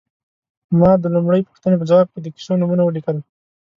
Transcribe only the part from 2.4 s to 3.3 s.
نومونه ولیکل.